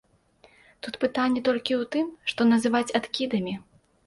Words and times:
Тут 0.87 0.97
пытанне 1.03 1.43
толькі 1.49 1.73
ў 1.81 1.91
тым, 1.97 2.09
што 2.33 2.49
называць 2.53 2.95
адкідамі. 3.03 3.55